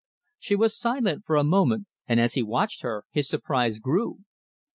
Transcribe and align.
She 0.39 0.55
was 0.55 0.75
silent 0.75 1.25
for 1.27 1.35
a 1.35 1.43
moment, 1.43 1.85
and 2.07 2.19
as 2.19 2.33
he 2.33 2.41
watched 2.41 2.81
her 2.81 3.05
his 3.11 3.29
surprise 3.29 3.77
grew. 3.77 4.23